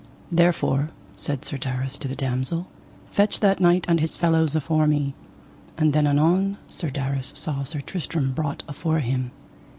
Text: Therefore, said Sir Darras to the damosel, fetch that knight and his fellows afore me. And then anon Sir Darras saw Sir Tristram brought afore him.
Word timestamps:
Therefore, 0.31 0.89
said 1.13 1.45
Sir 1.45 1.57
Darras 1.59 1.99
to 1.99 2.07
the 2.07 2.15
damosel, 2.15 2.65
fetch 3.11 3.39
that 3.39 3.59
knight 3.59 3.85
and 3.87 3.99
his 3.99 4.15
fellows 4.15 4.55
afore 4.55 4.87
me. 4.87 5.13
And 5.77 5.93
then 5.93 6.07
anon 6.07 6.57
Sir 6.65 6.89
Darras 6.89 7.33
saw 7.37 7.61
Sir 7.61 7.81
Tristram 7.81 8.31
brought 8.31 8.63
afore 8.67 8.97
him. 9.01 9.29